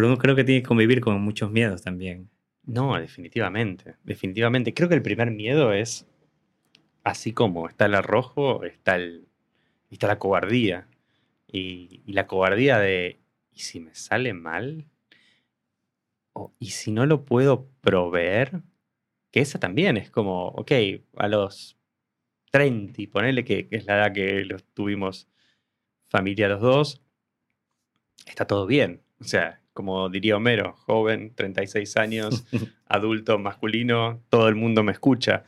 pero 0.00 0.08
uno 0.08 0.16
creo 0.16 0.34
que 0.34 0.44
tiene 0.44 0.62
que 0.62 0.68
convivir 0.68 1.02
con 1.02 1.20
muchos 1.20 1.50
miedos 1.50 1.82
también. 1.82 2.30
No, 2.62 2.98
definitivamente, 2.98 3.96
definitivamente. 4.02 4.72
Creo 4.72 4.88
que 4.88 4.94
el 4.94 5.02
primer 5.02 5.30
miedo 5.30 5.74
es, 5.74 6.06
así 7.04 7.34
como 7.34 7.68
está 7.68 7.84
el 7.84 7.94
arrojo, 7.94 8.64
está, 8.64 8.96
el, 8.96 9.28
está 9.90 10.06
la 10.06 10.18
cobardía. 10.18 10.88
Y, 11.46 12.00
la 12.06 12.26
cobardía 12.26 12.78
de, 12.78 13.20
¿y 13.52 13.58
si 13.58 13.78
me 13.78 13.94
sale 13.94 14.32
mal? 14.32 14.86
O, 16.32 16.54
¿Y 16.58 16.70
si 16.70 16.92
no 16.92 17.04
lo 17.04 17.26
puedo 17.26 17.68
proveer? 17.82 18.62
Que 19.30 19.40
esa 19.42 19.60
también 19.60 19.98
es 19.98 20.10
como, 20.10 20.46
ok, 20.46 20.72
a 21.18 21.28
los 21.28 21.76
30, 22.52 23.02
ponele 23.12 23.44
que, 23.44 23.68
que 23.68 23.76
es 23.76 23.84
la 23.84 23.96
edad 23.98 24.14
que 24.14 24.46
los 24.46 24.64
tuvimos 24.72 25.28
familia 26.08 26.48
los 26.48 26.62
dos, 26.62 27.02
está 28.24 28.46
todo 28.46 28.64
bien. 28.64 29.02
O 29.20 29.24
sea, 29.24 29.59
como 29.80 30.10
diría 30.10 30.36
Homero, 30.36 30.74
joven, 30.84 31.32
36 31.34 31.96
años, 31.96 32.44
adulto, 32.86 33.38
masculino, 33.38 34.22
todo 34.28 34.48
el 34.48 34.56
mundo 34.56 34.82
me 34.82 34.92
escucha. 34.92 35.44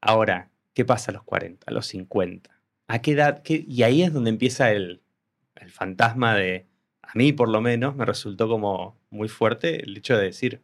Ahora, 0.00 0.50
¿qué 0.72 0.84
pasa 0.84 1.10
a 1.10 1.14
los 1.14 1.24
40, 1.24 1.66
a 1.66 1.72
los 1.72 1.86
50? 1.86 2.48
¿A 2.86 3.02
qué 3.02 3.10
edad? 3.10 3.42
Y 3.44 3.82
ahí 3.82 4.02
es 4.02 4.12
donde 4.12 4.30
empieza 4.30 4.70
el, 4.70 5.02
el 5.56 5.70
fantasma 5.70 6.36
de, 6.36 6.68
a 7.02 7.10
mí 7.14 7.32
por 7.32 7.48
lo 7.48 7.60
menos, 7.60 7.96
me 7.96 8.04
resultó 8.04 8.48
como 8.48 9.00
muy 9.10 9.28
fuerte 9.28 9.82
el 9.82 9.96
hecho 9.96 10.16
de 10.16 10.26
decir, 10.26 10.62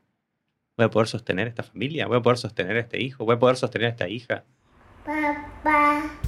voy 0.76 0.86
a 0.86 0.90
poder 0.90 1.08
sostener 1.08 1.48
esta 1.48 1.64
familia, 1.64 2.06
voy 2.06 2.18
a 2.18 2.22
poder 2.22 2.38
sostener 2.38 2.76
a 2.76 2.80
este 2.80 3.02
hijo, 3.02 3.24
voy 3.24 3.34
a 3.34 3.38
poder 3.40 3.56
sostener 3.56 3.88
a 3.88 3.90
esta 3.90 4.08
hija. 4.08 4.44
Papá. 5.04 6.27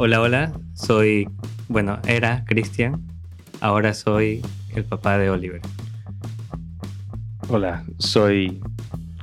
Hola, 0.00 0.20
hola, 0.20 0.52
soy, 0.74 1.28
bueno, 1.66 1.98
era 2.06 2.44
Cristian, 2.44 3.02
ahora 3.60 3.92
soy 3.94 4.42
el 4.76 4.84
papá 4.84 5.18
de 5.18 5.28
Oliver. 5.28 5.60
Hola, 7.48 7.84
soy 7.98 8.60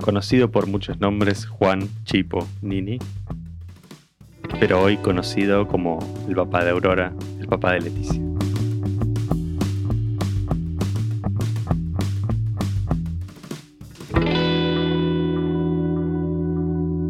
conocido 0.01 0.51
por 0.51 0.67
muchos 0.67 0.99
nombres 0.99 1.45
Juan 1.45 1.87
Chipo 2.03 2.45
Nini, 2.61 2.99
pero 4.59 4.81
hoy 4.81 4.97
conocido 4.97 5.65
como 5.65 5.99
el 6.27 6.35
papá 6.35 6.65
de 6.65 6.71
Aurora, 6.71 7.13
el 7.39 7.47
papá 7.47 7.71
de 7.71 7.79
Leticia. 7.79 8.21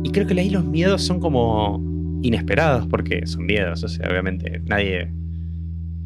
Y 0.04 0.12
creo 0.12 0.28
que 0.28 0.40
ahí 0.40 0.52
los 0.52 0.64
miedos 0.64 1.02
son 1.02 1.20
como 1.20 1.85
inesperados 2.26 2.88
porque 2.88 3.28
son 3.28 3.46
miedos, 3.46 3.84
o 3.84 3.88
sea, 3.88 4.10
obviamente 4.10 4.60
nadie, 4.62 5.12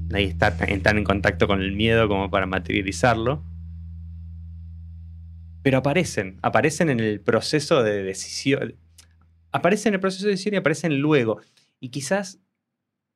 nadie 0.09 0.25
está 0.25 0.57
tan, 0.57 0.97
en 0.97 1.03
contacto 1.05 1.47
con 1.47 1.61
el 1.61 1.71
miedo 1.71 2.09
como 2.09 2.29
para 2.29 2.45
materializarlo. 2.45 3.45
Pero 5.63 5.77
aparecen, 5.77 6.37
aparecen 6.41 6.89
en 6.89 6.99
el 6.99 7.21
proceso 7.21 7.83
de 7.83 8.03
decisión, 8.03 8.75
aparecen 9.53 9.91
en 9.91 9.93
el 9.95 9.99
proceso 10.01 10.25
de 10.25 10.31
decisión 10.31 10.55
y 10.55 10.57
aparecen 10.57 10.99
luego. 10.99 11.39
Y 11.79 11.89
quizás 11.89 12.39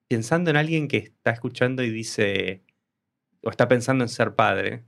pensando 0.08 0.50
en 0.50 0.56
alguien 0.56 0.88
que 0.88 0.98
está 0.98 1.32
escuchando 1.32 1.84
y 1.84 1.90
dice, 1.90 2.64
o 3.42 3.50
está 3.50 3.68
pensando 3.68 4.06
en 4.06 4.10
ser 4.10 4.36
padre, 4.36 4.86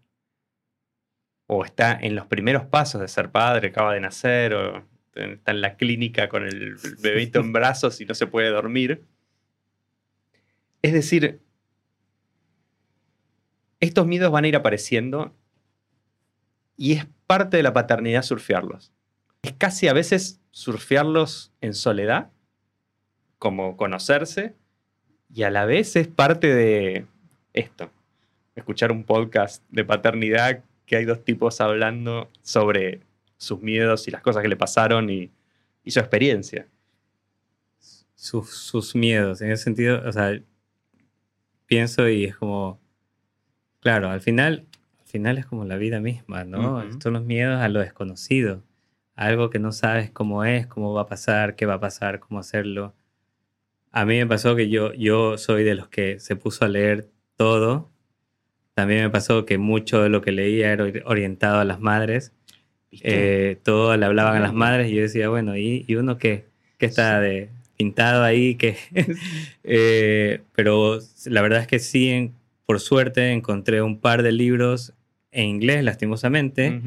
o 1.48 1.66
está 1.66 2.00
en 2.00 2.16
los 2.16 2.28
primeros 2.28 2.66
pasos 2.66 3.02
de 3.02 3.10
ser 3.10 3.30
padre, 3.32 3.70
acaba 3.70 3.94
de 3.94 4.00
nacer, 4.00 4.54
o 4.54 4.86
está 5.16 5.52
en 5.52 5.62
la 5.62 5.76
clínica 5.76 6.30
con 6.30 6.44
el 6.44 6.76
bebito 7.02 7.40
en 7.40 7.54
brazos 7.54 8.02
y 8.02 8.06
no 8.06 8.14
se 8.14 8.28
puede 8.28 8.50
dormir. 8.50 9.04
Es 10.82 10.94
decir, 10.94 11.40
estos 13.80 14.06
miedos 14.06 14.32
van 14.32 14.46
a 14.46 14.48
ir 14.48 14.56
apareciendo 14.56 15.34
y 16.78 16.94
es 16.94 17.08
parte 17.28 17.58
de 17.58 17.64
la 17.64 17.74
paternidad 17.74 18.22
surfearlos. 18.22 18.92
Es 19.42 19.54
casi 19.54 19.88
a 19.88 19.94
veces 19.94 20.42
surfearlos 20.52 21.52
en 21.62 21.74
soledad, 21.74 22.32
como 23.38 23.78
conocerse, 23.78 24.56
y 25.34 25.44
a 25.44 25.50
la 25.50 25.66
vez 25.66 25.96
es 25.96 26.08
parte 26.08 26.54
de 26.54 27.06
esto, 27.54 27.92
escuchar 28.56 28.92
un 28.92 29.04
podcast 29.04 29.64
de 29.70 29.84
paternidad 29.84 30.64
que 30.86 30.98
hay 30.98 31.06
dos 31.06 31.24
tipos 31.24 31.62
hablando 31.62 32.30
sobre 32.42 33.02
sus 33.38 33.62
miedos 33.62 34.08
y 34.08 34.12
las 34.12 34.22
cosas 34.22 34.42
que 34.42 34.48
le 34.48 34.56
pasaron 34.56 35.10
y, 35.10 35.32
su 35.88 36.00
experiencia. 36.00 36.68
Sus, 38.16 38.96
miedos, 38.96 39.42
en 39.42 39.52
ese 39.52 39.66
sentido, 39.66 40.02
o 40.04 40.12
sea, 40.12 40.40
pienso 41.68 42.10
y 42.10 42.26
es 42.26 42.36
como, 42.38 42.80
claro, 43.82 44.10
al 44.10 44.22
final, 44.22 44.66
al 45.00 45.06
final 45.06 45.38
es 45.38 45.46
como 45.46 45.64
la 45.66 45.78
vida 45.78 46.00
misma, 46.00 46.44
¿no? 46.44 46.84
Son 47.00 47.14
los 47.14 47.24
miedos 47.24 47.62
a 47.62 47.70
lo 47.70 47.82
desconocido, 47.82 48.64
algo 49.16 49.52
que 49.52 49.60
no 49.60 49.72
sabes 49.72 50.10
cómo 50.10 50.44
es, 50.44 50.66
cómo 50.66 50.94
va 50.94 51.04
a 51.04 51.06
pasar, 51.06 51.56
qué 51.56 51.68
va 51.68 51.76
a 51.76 51.80
pasar, 51.80 52.20
cómo 52.20 52.40
hacerlo. 52.40 52.96
A 53.92 54.06
mí 54.06 54.18
me 54.18 54.26
pasó 54.26 54.56
que 54.56 54.70
yo, 54.70 54.92
yo 54.94 55.38
soy 55.38 55.64
de 55.64 55.76
los 55.76 55.88
que 55.88 56.20
se 56.20 56.36
puso 56.36 56.66
a 56.66 56.68
leer 56.68 57.12
todo. 57.38 57.92
También 58.74 59.04
me 59.04 59.10
pasó 59.10 59.46
que 59.46 59.58
mucho 59.58 60.02
de 60.02 60.10
lo 60.10 60.22
que 60.22 60.32
leía 60.32 60.72
era 60.72 60.86
orientado 61.06 61.60
a 61.60 61.66
las 61.66 61.80
madres 61.80 62.34
eh, 63.02 63.58
todo 63.64 63.96
le 63.98 64.06
hablaban 64.06 64.38
a 64.38 64.40
las 64.40 64.54
madres 64.54 64.92
y 64.92 64.96
yo 64.96 65.02
decía, 65.02 65.30
bueno, 65.30 65.58
¿y, 65.58 65.86
uno 65.96 66.18
qué? 66.18 66.46
¿Qué 66.78 66.86
está 66.86 67.20
de 67.20 67.50
pintado 67.78 68.24
ahí? 68.24 68.56
que 68.56 68.78
eh, 69.64 70.42
pero 70.54 71.00
la 71.26 71.42
verdad 71.42 71.62
es 71.62 71.68
que 71.68 71.80
sí, 71.80 72.32
por 72.66 72.80
suerte, 72.80 73.32
encontré 73.32 73.82
un 73.82 74.00
par 74.00 74.24
de 74.24 74.32
libros 74.32 74.94
en 75.32 75.46
inglés, 75.46 75.84
lastimosamente. 75.84 76.82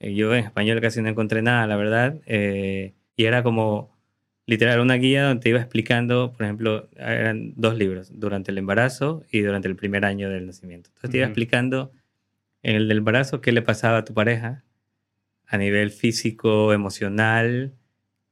Eh, 0.00 0.14
yo 0.14 0.34
en 0.34 0.44
español 0.44 0.80
casi 0.80 1.00
no 1.00 1.08
encontré 1.08 1.42
nada, 1.42 1.66
la 1.66 1.76
verdad. 1.76 2.16
y 2.26 3.24
era 3.24 3.42
como 3.42 3.94
literal 4.46 4.80
una 4.80 4.94
guía 4.94 5.24
donde 5.24 5.42
te 5.42 5.48
iba 5.48 5.60
explicando, 5.60 6.32
por 6.32 6.44
ejemplo, 6.44 6.88
eran 6.96 7.54
dos 7.56 7.76
libros, 7.76 8.10
durante 8.12 8.50
el 8.50 8.58
embarazo 8.58 9.24
y 9.30 9.40
durante 9.40 9.68
el 9.68 9.76
primer 9.76 10.04
año 10.04 10.28
del 10.28 10.46
nacimiento. 10.46 10.90
Entonces 10.90 11.10
te 11.10 11.16
iba 11.18 11.26
explicando 11.26 11.92
en 12.62 12.76
el 12.76 12.88
del 12.88 12.98
embarazo 12.98 13.40
qué 13.40 13.52
le 13.52 13.62
pasaba 13.62 13.98
a 13.98 14.04
tu 14.04 14.14
pareja, 14.14 14.64
a 15.54 15.58
nivel 15.58 15.92
físico, 15.92 16.72
emocional, 16.72 17.74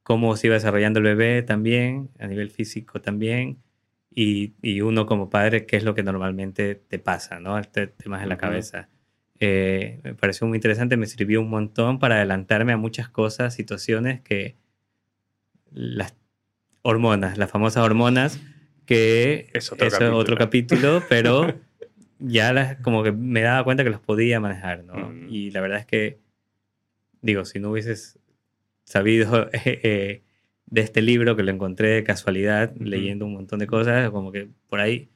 cómo 0.03 0.37
se 0.37 0.49
iba 0.49 0.55
desarrollando 0.55 0.99
el 0.99 1.05
bebé 1.05 1.43
también, 1.43 2.11
a 2.19 2.27
nivel 2.27 2.51
físico 2.51 3.01
también, 3.01 3.63
y, 4.13 4.81
uno 4.81 5.07
como 5.07 5.31
padre, 5.31 5.65
qué 5.65 5.77
es 5.77 5.85
lo 5.85 5.95
que 5.95 6.03
normalmente 6.03 6.75
te 6.75 6.99
pasa, 6.99 7.39
¿no? 7.39 7.61
Este 7.61 7.87
tema 7.87 8.21
en 8.21 8.29
la 8.29 8.39
cabeza. 8.39 8.89
Eh, 9.39 10.01
me 10.03 10.15
pareció 10.15 10.49
muy 10.49 10.57
interesante, 10.57 10.97
me 10.97 11.07
sirvió 11.07 11.41
un 11.41 11.49
montón 11.49 12.01
para 12.01 12.17
adelantarme 12.17 12.73
a 12.73 12.77
muchas 12.77 13.09
cosas, 13.09 13.55
situaciones 13.55 14.21
que 14.21 14.57
las 15.71 16.17
hormonas, 16.83 17.39
las 17.39 17.53
famosas 17.53 17.85
hormonas, 17.85 18.41
que 18.85 19.49
es 19.55 19.71
otro, 19.71 19.89
capítulo. 19.89 20.17
otro 20.17 20.37
capítulo, 20.37 21.03
pero 21.09 21.55
ya 22.19 22.53
las, 22.53 22.79
como 22.79 23.05
que 23.05 23.13
me 23.13 23.43
daba 23.43 23.63
cuenta 23.63 23.85
que 23.85 23.91
los 23.91 24.01
podía 24.01 24.41
manejar, 24.41 24.83
¿no? 24.83 25.13
Y 25.29 25.53
la 25.53 25.61
verdad 25.61 25.79
es 25.79 25.87
que 25.87 26.22
digo, 27.23 27.45
si 27.45 27.59
no 27.59 27.71
hubieses 27.71 28.19
sabido 28.85 29.49
eh, 29.53 29.81
eh, 29.83 30.23
de 30.67 30.81
este 30.81 31.01
libro 31.01 31.37
que 31.37 31.43
lo 31.43 31.51
encontré 31.51 31.89
de 31.89 32.05
casualidad, 32.05 32.75
leyendo 32.77 33.25
un 33.25 33.35
montón 33.35 33.59
de 33.61 33.67
cosas, 33.67 34.11
como 34.11 34.33
que 34.33 34.49
por 34.69 34.81
ahí 34.81 35.11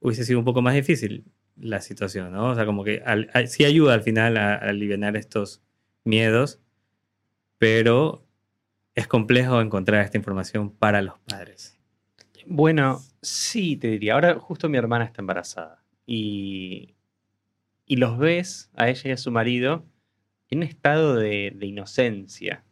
hubiese 0.00 0.24
sido 0.24 0.38
un 0.38 0.44
poco 0.44 0.62
más 0.62 0.74
difícil 0.74 1.24
la 1.56 1.80
situación, 1.80 2.32
¿no? 2.32 2.50
O 2.50 2.54
sea, 2.54 2.66
como 2.66 2.84
que 2.84 3.02
sí 3.46 3.64
ayuda 3.64 3.94
al 3.94 4.02
final 4.02 4.36
a, 4.36 4.56
aliviar 4.56 5.16
estos 5.16 5.62
miedos, 6.04 6.60
pero 7.58 8.26
es 8.94 9.06
complejo 9.06 9.60
encontrar 9.60 10.04
esta 10.04 10.18
información 10.18 10.70
para 10.70 11.00
los 11.02 11.18
padres. 11.20 11.78
Bueno, 12.46 13.00
sí, 13.22 13.76
te 13.76 13.88
diría. 13.88 14.14
Ahora 14.14 14.38
justo 14.38 14.68
mi 14.68 14.78
hermana 14.78 15.04
está 15.04 15.22
embarazada 15.22 15.82
y, 16.06 16.94
y 17.86 17.96
los 17.96 18.18
ves 18.18 18.70
a 18.74 18.88
ella 18.88 19.10
y 19.10 19.12
a 19.12 19.16
su 19.16 19.30
marido 19.30 19.84
en 20.50 20.58
un 20.58 20.64
estado 20.64 21.16
de, 21.16 21.56
inocencia. 21.60 22.64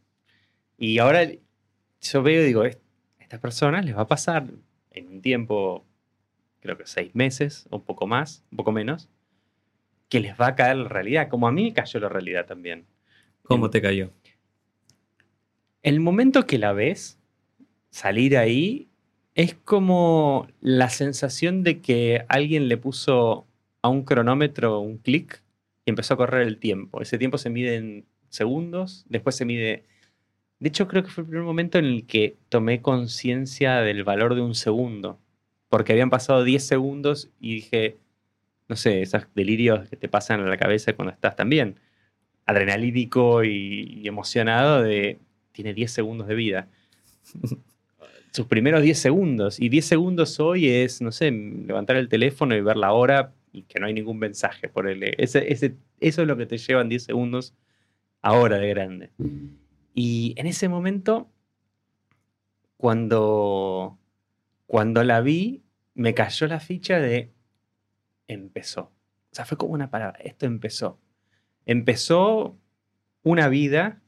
Y 0.78 0.98
ahora 0.98 1.28
yo 2.00 2.22
veo 2.22 2.42
y 2.42 2.46
digo, 2.46 2.62
a 2.62 2.70
estas 3.18 3.40
personas 3.40 3.84
les 3.84 3.96
va 3.96 4.02
a 4.02 4.08
pasar 4.08 4.46
en 4.90 5.08
un 5.08 5.22
tiempo, 5.22 5.84
creo 6.60 6.76
que 6.76 6.86
seis 6.86 7.14
meses, 7.14 7.66
o 7.70 7.76
un 7.76 7.84
poco 7.84 8.06
más, 8.06 8.44
un 8.50 8.56
poco 8.56 8.72
menos, 8.72 9.08
que 10.08 10.20
les 10.20 10.38
va 10.38 10.48
a 10.48 10.54
caer 10.54 10.76
la 10.76 10.88
realidad, 10.88 11.28
como 11.28 11.48
a 11.48 11.52
mí 11.52 11.64
me 11.64 11.72
cayó 11.72 12.00
la 12.00 12.08
realidad 12.08 12.46
también. 12.46 12.86
¿Cómo 13.42 13.70
te 13.70 13.82
cayó? 13.82 14.10
El 15.82 16.00
momento 16.00 16.46
que 16.46 16.58
la 16.58 16.72
ves 16.72 17.18
salir 17.90 18.36
ahí 18.36 18.88
es 19.34 19.54
como 19.54 20.48
la 20.60 20.88
sensación 20.88 21.62
de 21.62 21.80
que 21.80 22.24
alguien 22.28 22.68
le 22.68 22.76
puso 22.76 23.46
a 23.82 23.88
un 23.88 24.04
cronómetro 24.04 24.80
un 24.80 24.98
clic 24.98 25.43
y 25.84 25.90
empezó 25.90 26.14
a 26.14 26.16
correr 26.16 26.46
el 26.46 26.58
tiempo. 26.58 27.00
Ese 27.00 27.18
tiempo 27.18 27.38
se 27.38 27.50
mide 27.50 27.76
en 27.76 28.06
segundos, 28.28 29.04
después 29.08 29.36
se 29.36 29.44
mide... 29.44 29.84
De 30.60 30.68
hecho, 30.68 30.88
creo 30.88 31.02
que 31.02 31.10
fue 31.10 31.22
el 31.22 31.28
primer 31.28 31.44
momento 31.44 31.78
en 31.78 31.84
el 31.84 32.06
que 32.06 32.36
tomé 32.48 32.80
conciencia 32.80 33.80
del 33.80 34.04
valor 34.04 34.34
de 34.34 34.40
un 34.40 34.54
segundo. 34.54 35.20
porque 35.68 35.92
habían 35.92 36.10
pasado 36.10 36.44
10 36.44 36.64
segundos 36.64 37.30
y 37.40 37.54
dije, 37.56 37.98
no 38.68 38.76
sé, 38.76 39.02
esos 39.02 39.26
delirios 39.34 39.88
que 39.88 39.96
te 39.96 40.08
pasan 40.08 40.40
a 40.40 40.46
la 40.48 40.56
cabeza 40.56 40.92
cuando 40.94 41.12
estás 41.12 41.36
también 41.36 41.80
adrenalínico 42.46 43.44
y, 43.44 44.06
emocionado 44.06 44.82
de, 44.82 45.18
tiene 45.52 45.74
10 45.74 45.90
segundos 45.90 46.28
de 46.28 46.34
vida. 46.34 46.68
Sus 48.32 48.46
primeros 48.46 48.82
10 48.82 48.98
segundos. 48.98 49.60
Y 49.60 49.68
10 49.68 49.84
segundos 49.84 50.40
hoy 50.40 50.68
es, 50.68 51.00
no 51.00 51.12
sé, 51.12 51.30
levantar 51.30 51.96
el 51.96 52.08
teléfono 52.08 52.54
y 52.56 52.60
ver 52.60 52.76
la 52.76 52.92
hora 52.92 53.32
y 53.54 53.62
que 53.62 53.78
no 53.78 53.86
hay 53.86 53.94
ningún 53.94 54.18
mensaje 54.18 54.68
por 54.68 54.88
él. 54.88 55.04
Ese, 55.16 55.52
ese, 55.52 55.76
eso 56.00 56.22
es 56.22 56.28
lo 56.28 56.36
que 56.36 56.44
te 56.44 56.58
llevan 56.58 56.88
10 56.88 57.04
segundos 57.04 57.54
ahora 58.20 58.58
de 58.58 58.68
grande. 58.68 59.10
Y 59.94 60.34
en 60.36 60.46
ese 60.46 60.68
momento, 60.68 61.30
cuando, 62.76 63.96
cuando 64.66 65.04
la 65.04 65.20
vi, 65.20 65.62
me 65.94 66.14
cayó 66.14 66.48
la 66.48 66.58
ficha 66.58 66.98
de 66.98 67.32
empezó. 68.26 68.80
O 69.30 69.34
sea, 69.34 69.44
fue 69.44 69.56
como 69.56 69.72
una 69.72 69.88
palabra, 69.88 70.18
esto 70.24 70.46
empezó. 70.46 70.98
Empezó 71.64 72.58
una 73.22 73.48
vida 73.48 74.02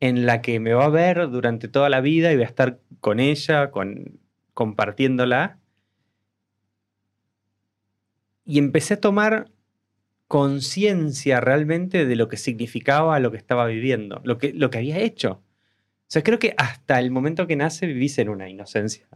en 0.00 0.24
la 0.24 0.40
que 0.40 0.60
me 0.60 0.72
va 0.72 0.86
a 0.86 0.90
ver 0.90 1.28
durante 1.28 1.68
toda 1.68 1.90
la 1.90 2.00
vida 2.00 2.32
y 2.32 2.36
voy 2.36 2.44
a 2.44 2.48
estar 2.48 2.80
con 3.00 3.20
ella, 3.20 3.70
con, 3.70 4.18
compartiéndola. 4.54 5.58
Y 8.48 8.58
empecé 8.58 8.94
a 8.94 9.00
tomar 9.02 9.50
conciencia 10.26 11.38
realmente 11.38 12.06
de 12.06 12.16
lo 12.16 12.28
que 12.28 12.38
significaba 12.38 13.20
lo 13.20 13.30
que 13.30 13.36
estaba 13.36 13.66
viviendo, 13.66 14.22
lo 14.24 14.38
que, 14.38 14.54
lo 14.54 14.70
que 14.70 14.78
había 14.78 14.98
hecho. 15.00 15.32
O 15.32 16.06
sea, 16.06 16.22
creo 16.22 16.38
que 16.38 16.54
hasta 16.56 16.98
el 16.98 17.10
momento 17.10 17.46
que 17.46 17.56
nace 17.56 17.86
vivís 17.86 18.16
en 18.16 18.30
una 18.30 18.48
inocencia 18.48 19.06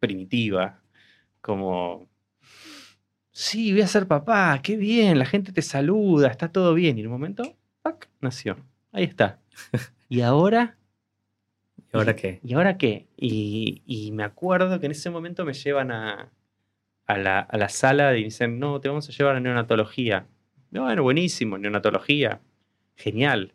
primitiva, 0.00 0.82
como, 1.40 2.10
sí, 3.30 3.72
voy 3.72 3.80
a 3.80 3.86
ser 3.86 4.06
papá, 4.06 4.60
qué 4.62 4.76
bien, 4.76 5.18
la 5.18 5.24
gente 5.24 5.50
te 5.52 5.62
saluda, 5.62 6.28
está 6.28 6.52
todo 6.52 6.74
bien. 6.74 6.98
Y 6.98 7.00
en 7.00 7.06
un 7.06 7.12
momento, 7.14 7.56
¡pac! 7.80 8.10
nació. 8.20 8.58
Ahí 8.92 9.04
está. 9.04 9.40
¿Y 10.10 10.20
ahora? 10.20 10.76
¿Y 11.90 11.96
ahora 11.96 12.14
qué? 12.14 12.38
¿Y 12.44 12.52
ahora 12.52 12.76
qué? 12.76 13.08
Y, 13.16 14.10
me 14.12 14.24
acuerdo 14.24 14.78
que 14.78 14.84
en 14.84 14.92
ese 14.92 15.08
momento 15.08 15.46
me 15.46 15.54
llevan 15.54 15.90
a, 15.90 16.30
la, 17.18 17.68
sala 17.68 18.16
y 18.16 18.24
dicen, 18.24 18.58
no, 18.58 18.80
te 18.80 18.88
vamos 18.88 19.08
a 19.08 19.12
llevar 19.12 19.36
a 19.36 19.40
neonatología. 19.40 20.26
Bueno, 20.70 21.02
buenísimo, 21.02 21.58
neonatología. 21.58 22.40
Genial. 22.96 23.54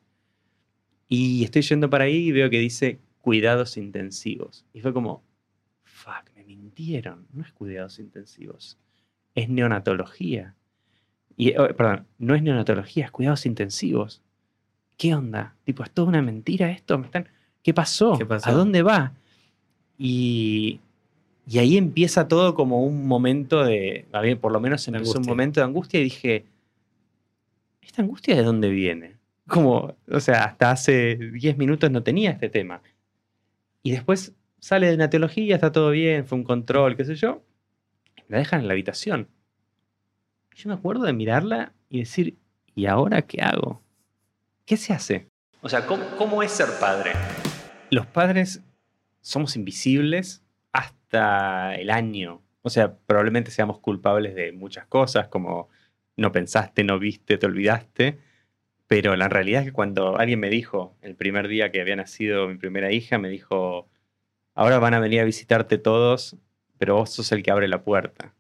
Y 1.07 1.43
estoy 1.43 1.61
yendo 1.61 1.89
para 1.89 2.05
ahí 2.05 2.27
y 2.27 2.31
veo 2.31 2.49
que 2.49 2.59
dice 2.59 2.99
cuidados 3.19 3.77
intensivos. 3.77 4.65
Y 4.73 4.81
fue 4.81 4.93
como, 4.93 5.23
fuck, 5.83 6.29
me 6.35 6.43
mintieron. 6.43 7.27
No 7.33 7.43
es 7.43 7.51
cuidados 7.53 7.99
intensivos, 7.99 8.77
es 9.35 9.49
neonatología. 9.49 10.55
Y, 11.35 11.55
oh, 11.57 11.67
perdón, 11.75 12.07
no 12.17 12.35
es 12.35 12.41
neonatología, 12.41 13.05
es 13.05 13.11
cuidados 13.11 13.45
intensivos. 13.45 14.21
¿Qué 14.97 15.13
onda? 15.13 15.55
Tipo, 15.63 15.83
¿es 15.83 15.91
toda 15.91 16.07
una 16.07 16.21
mentira 16.21 16.71
esto? 16.71 16.97
¿Me 16.97 17.05
están... 17.05 17.29
¿Qué, 17.63 17.73
pasó? 17.73 18.17
¿A 18.43 18.51
dónde 18.51 18.81
va? 18.81 19.13
Y, 19.97 20.79
y 21.49 21.59
ahí 21.59 21.77
empieza 21.77 22.27
todo 22.27 22.55
como 22.55 22.83
un 22.83 23.07
momento 23.07 23.63
de, 23.63 24.05
por 24.41 24.51
lo 24.51 24.59
menos 24.59 24.85
empezó 24.89 25.17
un 25.17 25.25
momento 25.25 25.61
de 25.61 25.65
angustia 25.65 26.01
y 26.01 26.03
dije, 26.03 26.45
¿esta 27.81 28.01
angustia 28.01 28.35
de 28.35 28.43
dónde 28.43 28.69
viene? 28.69 29.15
Como, 29.47 29.95
o 30.11 30.19
sea, 30.19 30.43
hasta 30.43 30.71
hace 30.71 31.15
10 31.15 31.57
minutos 31.57 31.89
no 31.89 32.03
tenía 32.03 32.31
este 32.31 32.49
tema. 32.49 32.81
Y 33.81 33.91
después 33.91 34.33
sale 34.59 34.87
de 34.87 34.97
neonatología, 34.97 35.55
está 35.55 35.71
todo 35.71 35.91
bien, 35.91 36.25
fue 36.25 36.37
un 36.37 36.43
control, 36.43 36.97
qué 36.97 37.05
sé 37.05 37.15
yo. 37.15 37.41
La 38.27 38.39
dejan 38.39 38.59
en 38.59 38.67
la 38.67 38.73
habitación. 38.73 39.29
Yo 40.53 40.67
me 40.67 40.75
acuerdo 40.75 41.05
de 41.05 41.13
mirarla 41.13 41.71
y 41.89 41.99
decir, 41.99 42.35
¿y 42.75 42.87
ahora 42.87 43.21
qué 43.21 43.41
hago? 43.41 43.81
¿Qué 44.65 44.75
se 44.75 44.91
hace? 44.91 45.29
O 45.61 45.69
sea, 45.69 45.85
¿cómo, 45.85 46.43
es 46.43 46.51
ser 46.51 46.67
padre? 46.77 47.11
Los 47.89 48.05
padres 48.05 48.61
somos 49.21 49.55
invisibles 49.55 50.43
el 51.11 51.89
año. 51.89 52.41
O 52.61 52.69
sea, 52.69 52.97
probablemente 52.97 53.51
seamos 53.51 53.79
culpables 53.79 54.35
de 54.35 54.51
muchas 54.51 54.85
cosas, 54.87 55.27
como 55.29 55.69
no 56.17 56.31
pensaste, 56.31 56.83
no 56.83 56.99
viste, 56.99 57.37
te 57.37 57.45
olvidaste. 57.45 58.19
Pero 58.87 59.15
la 59.15 59.29
realidad 59.29 59.61
es 59.61 59.67
que 59.67 59.73
cuando 59.73 60.17
alguien 60.17 60.39
me 60.39 60.49
dijo, 60.49 60.97
el 61.01 61.15
primer 61.15 61.47
día 61.47 61.71
que 61.71 61.81
había 61.81 61.95
nacido 61.95 62.47
mi 62.47 62.57
primera 62.57 62.91
hija, 62.91 63.17
me 63.17 63.29
dijo, 63.29 63.89
ahora 64.55 64.79
van 64.79 64.93
a 64.93 64.99
venir 64.99 65.21
a 65.21 65.25
visitarte 65.25 65.77
todos, 65.77 66.37
pero 66.77 66.95
vos 66.95 67.11
sos 67.11 67.31
el 67.31 67.43
que 67.43 67.51
abre 67.51 67.67
la 67.67 67.83
puerta. 67.83 68.33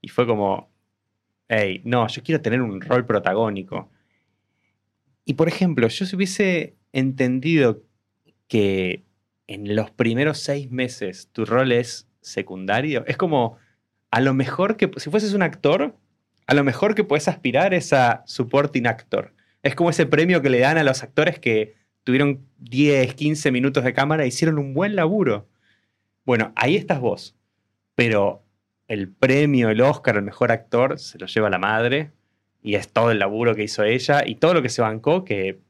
Y 0.00 0.08
fue 0.08 0.26
como, 0.26 0.70
hey, 1.48 1.82
no, 1.84 2.08
yo 2.08 2.22
quiero 2.22 2.40
tener 2.42 2.62
un 2.62 2.80
rol 2.80 3.06
protagónico. 3.06 3.90
Y 5.24 5.34
por 5.34 5.48
ejemplo, 5.48 5.88
yo 5.88 6.06
si 6.06 6.16
hubiese 6.16 6.76
entendido 6.92 7.82
que 8.48 9.04
en 9.46 9.74
los 9.74 9.90
primeros 9.90 10.38
seis 10.38 10.70
meses 10.70 11.28
tu 11.32 11.44
rol 11.44 11.72
es 11.72 12.08
secundario, 12.20 13.04
es 13.06 13.16
como 13.16 13.58
a 14.10 14.20
lo 14.20 14.34
mejor 14.34 14.76
que, 14.76 14.90
si 14.96 15.10
fueses 15.10 15.34
un 15.34 15.42
actor, 15.42 15.96
a 16.46 16.54
lo 16.54 16.64
mejor 16.64 16.94
que 16.94 17.04
puedes 17.04 17.28
aspirar 17.28 17.74
es 17.74 17.92
a 17.92 18.22
supporting 18.26 18.86
actor. 18.86 19.34
Es 19.62 19.74
como 19.74 19.90
ese 19.90 20.06
premio 20.06 20.42
que 20.42 20.50
le 20.50 20.58
dan 20.58 20.76
a 20.76 20.84
los 20.84 21.02
actores 21.02 21.38
que 21.38 21.76
tuvieron 22.04 22.46
10, 22.58 23.14
15 23.14 23.50
minutos 23.52 23.84
de 23.84 23.94
cámara 23.94 24.24
e 24.24 24.28
hicieron 24.28 24.58
un 24.58 24.74
buen 24.74 24.96
laburo. 24.96 25.48
Bueno, 26.24 26.52
ahí 26.56 26.76
estás 26.76 27.00
vos. 27.00 27.36
Pero 27.94 28.44
el 28.88 29.08
premio, 29.08 29.70
el 29.70 29.80
Oscar, 29.80 30.16
el 30.16 30.22
mejor 30.22 30.52
actor, 30.52 30.98
se 30.98 31.18
lo 31.18 31.26
lleva 31.26 31.48
la 31.48 31.58
madre 31.58 32.12
y 32.62 32.74
es 32.74 32.88
todo 32.92 33.10
el 33.10 33.18
laburo 33.18 33.54
que 33.54 33.64
hizo 33.64 33.84
ella 33.84 34.22
y 34.26 34.36
todo 34.36 34.54
lo 34.54 34.62
que 34.62 34.68
se 34.68 34.82
bancó, 34.82 35.24
que 35.24 35.60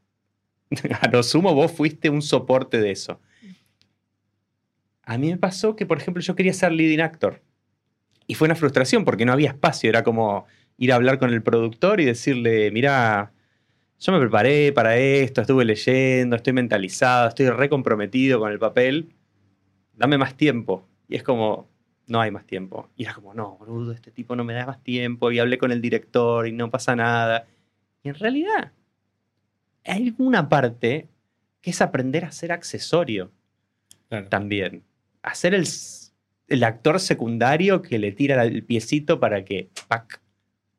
a 1.01 1.07
lo 1.09 1.23
sumo 1.23 1.53
vos 1.53 1.71
fuiste 1.71 2.09
un 2.09 2.21
soporte 2.21 2.79
de 2.79 2.91
eso. 2.91 3.19
A 5.03 5.17
mí 5.17 5.31
me 5.31 5.37
pasó 5.37 5.75
que, 5.75 5.85
por 5.85 5.97
ejemplo, 5.97 6.21
yo 6.21 6.35
quería 6.35 6.53
ser 6.53 6.71
leading 6.71 7.01
actor. 7.01 7.41
Y 8.25 8.35
fue 8.35 8.47
una 8.47 8.55
frustración 8.55 9.03
porque 9.05 9.25
no 9.25 9.33
había 9.33 9.49
espacio. 9.49 9.89
Era 9.89 10.03
como 10.03 10.45
ir 10.77 10.91
a 10.91 10.95
hablar 10.95 11.19
con 11.19 11.29
el 11.29 11.43
productor 11.43 11.99
y 11.99 12.05
decirle, 12.05 12.71
mira, 12.71 13.33
yo 13.99 14.11
me 14.11 14.19
preparé 14.19 14.71
para 14.71 14.97
esto, 14.97 15.41
estuve 15.41 15.65
leyendo, 15.65 16.35
estoy 16.35 16.53
mentalizado, 16.53 17.27
estoy 17.27 17.49
recomprometido 17.49 18.39
con 18.39 18.51
el 18.51 18.59
papel. 18.59 19.13
Dame 19.93 20.17
más 20.17 20.35
tiempo. 20.35 20.87
Y 21.07 21.15
es 21.15 21.23
como, 21.23 21.69
no 22.07 22.21
hay 22.21 22.31
más 22.31 22.45
tiempo. 22.45 22.89
Y 22.95 23.03
era 23.03 23.13
como, 23.13 23.33
no, 23.33 23.57
boludo, 23.57 23.91
este 23.91 24.11
tipo 24.11 24.35
no 24.35 24.43
me 24.43 24.53
da 24.53 24.65
más 24.65 24.83
tiempo. 24.83 25.31
Y 25.31 25.39
hablé 25.39 25.57
con 25.57 25.71
el 25.71 25.81
director 25.81 26.47
y 26.47 26.51
no 26.53 26.69
pasa 26.69 26.95
nada. 26.95 27.45
Y 28.03 28.09
en 28.09 28.15
realidad, 28.15 28.71
hay 29.85 30.13
una 30.17 30.49
parte 30.49 31.07
que 31.61 31.71
es 31.71 31.81
aprender 31.81 32.25
a 32.25 32.31
ser 32.31 32.51
accesorio 32.51 33.31
también. 34.29 34.83
Hacer 35.23 35.55
el, 35.55 35.67
el, 36.47 36.63
actor 36.63 36.99
secundario 36.99 37.81
que 37.81 37.97
le 37.97 38.11
tira 38.11 38.43
el 38.43 38.63
piecito 38.63 39.19
para 39.19 39.43
que 39.43 39.69
¡pac! 39.87 40.21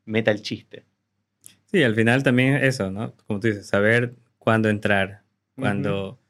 meta 0.04 0.30
el 0.30 0.42
chiste. 0.42 0.84
Sí, 1.64 1.82
al 1.82 1.96
final 1.96 2.22
también 2.22 2.54
eso, 2.56 2.90
¿no? 2.90 3.14
Como 3.26 3.40
tú 3.40 3.48
dices, 3.48 3.66
saber 3.66 4.14
cuándo 4.38 4.68
entrar, 4.68 5.22
cuándo, 5.56 6.20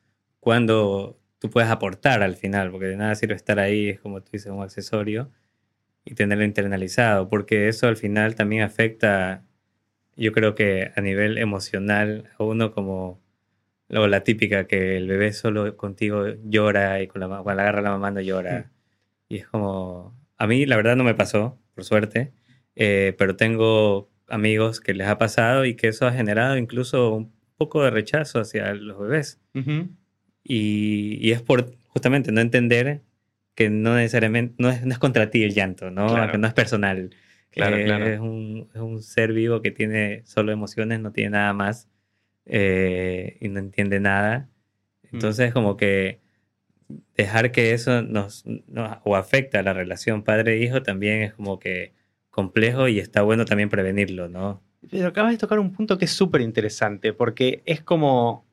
cuándo 0.41 1.19
tú 1.39 1.51
puedes 1.51 1.69
aportar 1.69 2.23
al 2.23 2.37
final, 2.37 2.71
porque 2.71 2.87
de 2.87 2.97
nada 2.97 3.15
sirve 3.15 3.35
estar 3.35 3.59
ahí, 3.59 3.91
es 3.91 4.01
como 4.01 4.23
tú 4.23 4.31
dices, 4.33 4.51
un 4.51 4.63
accesorio 4.63 5.31
y 6.05 6.15
tenerlo 6.15 6.45
internalizado, 6.45 7.29
porque 7.29 7.69
eso 7.69 7.89
al 7.89 7.97
final 7.97 8.35
también 8.35 8.63
afecta, 8.63 9.45
yo 10.17 10.33
creo 10.33 10.55
que 10.55 10.93
a 10.97 11.01
nivel 11.01 11.39
emocional, 11.39 12.31
a 12.39 12.45
uno 12.45 12.73
como 12.73 13.21
luego 13.89 14.07
la 14.07 14.23
típica 14.23 14.67
que 14.67 14.97
el 14.97 15.07
bebé 15.07 15.33
solo 15.33 15.77
contigo 15.77 16.27
llora 16.45 17.03
y 17.03 17.07
con 17.07 17.21
la, 17.21 17.29
cuando 17.29 17.55
la 17.55 17.63
agarra 17.63 17.83
la 17.83 17.91
mamá 17.91 18.11
no 18.11 18.21
llora. 18.21 18.71
Y 19.29 19.39
es 19.39 19.47
como, 19.47 20.17
a 20.37 20.47
mí 20.47 20.67
la 20.67 20.77
verdad 20.77 20.97
no 20.97 21.05
me 21.05 21.15
pasó, 21.15 21.59
por 21.75 21.85
suerte, 21.85 22.33
eh, 22.77 23.15
pero 23.19 23.37
tengo 23.37 24.11
amigos 24.29 24.81
que 24.81 24.95
les 24.95 25.07
ha 25.07 25.19
pasado 25.19 25.65
y 25.65 25.75
que 25.75 25.89
eso 25.89 26.07
ha 26.07 26.13
generado 26.13 26.57
incluso 26.57 27.15
un 27.15 27.33
poco 27.57 27.83
de 27.83 27.91
rechazo 27.91 28.41
hacia 28.41 28.75
los 28.75 28.99
bebés. 28.99 29.41
Y, 30.43 31.31
es 31.31 31.43
por 31.43 31.75
justamente 31.89 32.33
no 32.33 32.41
entender 32.41 33.03
que 33.55 33.71
no 33.71 33.95
necesariamente, 33.95 34.55
no 34.59 34.69
es, 34.71 34.85
no 34.85 34.93
es 34.93 34.99
contra 34.99 35.31
ti 35.31 35.45
el 35.45 35.55
llanto, 35.55 35.91
¿no? 35.91 36.31
Que 36.31 36.39
no 36.39 36.47
es 36.47 36.55
personal. 36.55 37.11
Claro, 37.51 37.77
claro. 37.85 38.07
Es, 38.07 38.19
un, 38.19 38.69
es, 38.75 38.81
un, 38.81 39.01
ser 39.01 39.33
vivo 39.33 39.63
que 39.63 39.71
tiene 39.71 40.23
solo 40.25 40.51
emociones, 40.51 40.99
no 40.99 41.13
tiene 41.13 41.31
nada 41.31 41.53
más 41.53 41.89
eh, 42.47 43.37
y 43.41 43.49
no 43.49 43.61
entiende 43.61 44.01
nada. 44.01 44.49
Mm. 45.03 45.17
Entonces, 45.17 45.53
como 45.53 45.77
que 45.77 46.21
dejar 47.17 47.53
que 47.53 47.73
eso 47.73 48.03
nos, 48.03 48.45
o 49.05 49.17
afecta 49.17 49.61
a 49.61 49.63
la 49.63 49.73
relación 49.73 50.23
padre-hijo 50.23 50.83
también 50.83 51.23
es 51.23 51.35
como 51.35 51.59
que 51.59 51.95
complejo 52.31 52.89
y 52.89 52.99
está 52.99 53.23
bueno 53.23 53.45
también 53.45 53.69
prevenirlo, 53.71 54.29
¿no? 54.29 54.63
Pero 54.91 55.09
acabas 55.09 55.33
de 55.33 55.39
tocar 55.39 55.59
un 55.59 55.73
punto 55.73 55.97
que 55.97 56.05
es 56.05 56.11
súper 56.11 56.41
interesante 56.41 57.13
porque 57.13 57.63
es 57.65 57.81
como 57.81 58.45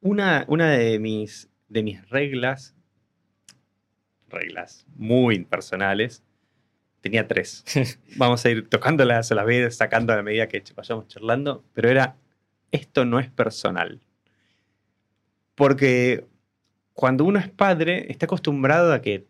una, 0.00 0.46
de, 0.46 0.98
mis, 0.98 1.50
de 1.68 1.82
mis 1.82 2.08
reglas 2.08 2.74
reglas 4.32 4.86
muy 4.96 5.44
personales. 5.44 6.22
Tenía 7.00 7.28
tres. 7.28 7.64
Vamos 8.16 8.44
a 8.44 8.50
ir 8.50 8.68
tocándolas 8.68 9.30
a 9.30 9.34
la 9.34 9.44
vez, 9.44 9.76
sacando 9.76 10.12
a 10.12 10.16
la 10.16 10.22
medida 10.22 10.48
que 10.48 10.62
vayamos 10.74 11.06
charlando, 11.08 11.64
pero 11.74 11.90
era, 11.90 12.16
esto 12.72 13.04
no 13.04 13.20
es 13.20 13.30
personal. 13.30 14.00
Porque 15.54 16.26
cuando 16.94 17.24
uno 17.24 17.38
es 17.38 17.48
padre, 17.48 18.10
está 18.10 18.26
acostumbrado 18.26 18.92
a 18.92 19.00
que 19.00 19.26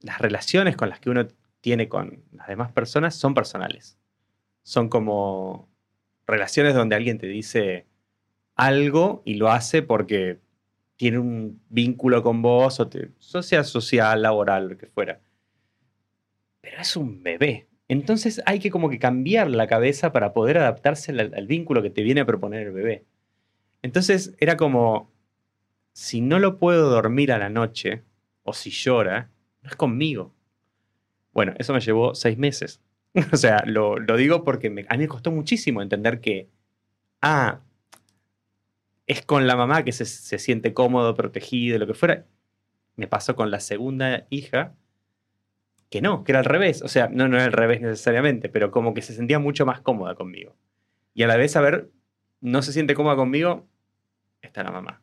las 0.00 0.18
relaciones 0.18 0.76
con 0.76 0.90
las 0.90 1.00
que 1.00 1.10
uno 1.10 1.26
tiene 1.60 1.88
con 1.88 2.22
las 2.32 2.48
demás 2.48 2.72
personas 2.72 3.14
son 3.14 3.34
personales. 3.34 3.98
Son 4.62 4.88
como 4.88 5.68
relaciones 6.26 6.74
donde 6.74 6.96
alguien 6.96 7.18
te 7.18 7.26
dice 7.26 7.86
algo 8.54 9.22
y 9.24 9.34
lo 9.34 9.50
hace 9.50 9.82
porque 9.82 10.40
tiene 10.96 11.18
un 11.18 11.62
vínculo 11.68 12.22
con 12.22 12.42
vos, 12.42 12.80
o, 12.80 13.42
sea 13.42 13.64
social, 13.64 14.20
laboral, 14.20 14.68
lo 14.70 14.76
que 14.76 14.86
fuera. 14.86 15.20
Pero 16.60 16.80
es 16.80 16.96
un 16.96 17.22
bebé. 17.22 17.67
Entonces 17.88 18.42
hay 18.44 18.58
que 18.58 18.70
como 18.70 18.90
que 18.90 18.98
cambiar 18.98 19.50
la 19.50 19.66
cabeza 19.66 20.12
para 20.12 20.32
poder 20.34 20.58
adaptarse 20.58 21.12
al, 21.12 21.46
vínculo 21.46 21.82
que 21.82 21.90
te 21.90 22.02
viene 22.02 22.20
a 22.20 22.26
proponer 22.26 22.66
el 22.66 22.72
bebé. 22.72 23.06
Entonces 23.82 24.36
era 24.38 24.56
como, 24.56 25.10
si 25.92 26.20
no 26.20 26.38
lo 26.38 26.58
puedo 26.58 26.90
dormir 26.90 27.32
a 27.32 27.38
la 27.38 27.48
noche, 27.48 28.04
o 28.42 28.52
si 28.52 28.70
llora, 28.70 29.30
no 29.62 29.70
es 29.70 29.76
conmigo. 29.76 30.34
Bueno, 31.32 31.54
eso 31.58 31.72
me 31.72 31.80
llevó 31.80 32.14
seis 32.14 32.36
meses. 32.36 32.82
o 33.32 33.36
sea, 33.36 33.62
lo, 33.66 33.98
digo 34.16 34.44
porque 34.44 34.68
a 34.88 34.96
mí 34.96 34.98
me 34.98 35.08
costó 35.08 35.30
muchísimo 35.30 35.82
entender 35.82 36.20
que, 36.20 36.48
ah, 37.22 37.62
es 39.06 39.24
con 39.24 39.46
la 39.46 39.56
mamá 39.56 39.84
que 39.84 39.92
se, 39.92 40.04
siente 40.04 40.74
cómodo, 40.74 41.14
protegido, 41.14 41.78
lo 41.78 41.86
que 41.86 41.94
fuera. 41.94 42.26
Me 42.96 43.08
pasó 43.08 43.34
con 43.36 43.50
la 43.50 43.60
segunda 43.60 44.26
hija, 44.30 44.74
que 45.90 46.00
no, 46.00 46.24
que 46.24 46.32
era 46.32 46.40
al 46.40 46.44
revés. 46.44 46.82
O 46.82 46.88
sea, 46.88 47.08
no, 47.08 47.28
no 47.28 47.36
era 47.36 47.46
al 47.46 47.52
revés 47.52 47.80
necesariamente, 47.80 48.48
pero 48.48 48.70
como 48.70 48.94
que 48.94 49.02
se 49.02 49.14
sentía 49.14 49.38
mucho 49.38 49.66
más 49.66 49.80
cómoda 49.80 50.14
conmigo. 50.14 50.56
Y 51.14 51.22
a 51.22 51.26
la 51.26 51.36
vez, 51.36 51.56
a 51.56 51.60
ver, 51.60 51.90
no 52.40 52.62
se 52.62 52.72
siente 52.72 52.94
cómoda 52.94 53.16
conmigo, 53.16 53.66
está 54.42 54.62
la 54.62 54.70
mamá. 54.70 55.00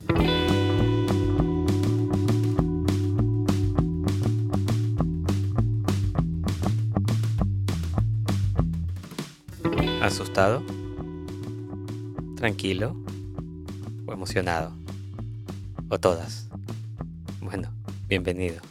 ¿Asustado? 10.02 10.64
¿Tranquilo? 12.38 12.96
o 14.06 14.14
emocionado. 14.14 14.72
O 15.90 16.00
todas. 16.00 16.48
Bueno, 17.42 17.70
bienvenido. 18.08 18.62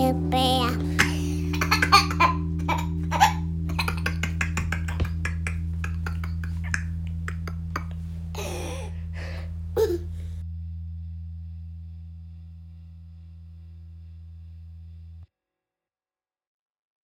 Qué 0.00 0.79